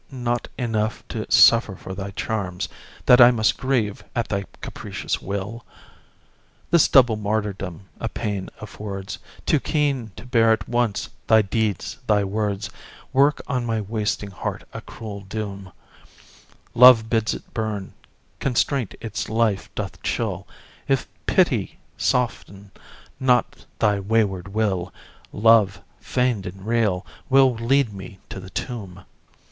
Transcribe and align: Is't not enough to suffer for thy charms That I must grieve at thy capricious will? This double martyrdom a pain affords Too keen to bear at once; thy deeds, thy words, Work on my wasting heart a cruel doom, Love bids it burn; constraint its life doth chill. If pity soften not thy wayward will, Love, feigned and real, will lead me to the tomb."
Is't 0.09 0.17
not 0.17 0.47
enough 0.57 1.07
to 1.09 1.29
suffer 1.31 1.75
for 1.75 1.93
thy 1.93 2.09
charms 2.09 2.67
That 3.05 3.21
I 3.21 3.29
must 3.29 3.59
grieve 3.59 4.03
at 4.15 4.29
thy 4.29 4.45
capricious 4.59 5.21
will? 5.21 5.63
This 6.71 6.87
double 6.87 7.17
martyrdom 7.17 7.81
a 7.99 8.09
pain 8.09 8.49
affords 8.59 9.19
Too 9.45 9.59
keen 9.59 10.11
to 10.15 10.25
bear 10.25 10.51
at 10.53 10.67
once; 10.67 11.09
thy 11.27 11.43
deeds, 11.43 11.99
thy 12.07 12.23
words, 12.23 12.71
Work 13.13 13.43
on 13.45 13.63
my 13.63 13.79
wasting 13.79 14.31
heart 14.31 14.63
a 14.73 14.81
cruel 14.81 15.19
doom, 15.21 15.71
Love 16.73 17.07
bids 17.07 17.35
it 17.35 17.53
burn; 17.53 17.93
constraint 18.39 18.95
its 19.01 19.29
life 19.29 19.69
doth 19.75 20.01
chill. 20.01 20.47
If 20.87 21.07
pity 21.27 21.77
soften 21.95 22.71
not 23.19 23.67
thy 23.77 23.99
wayward 23.99 24.47
will, 24.47 24.91
Love, 25.31 25.79
feigned 25.99 26.47
and 26.47 26.65
real, 26.65 27.05
will 27.29 27.53
lead 27.53 27.93
me 27.93 28.17
to 28.29 28.39
the 28.39 28.49
tomb." 28.49 29.05